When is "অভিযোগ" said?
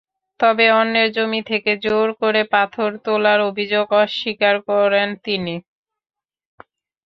3.49-3.87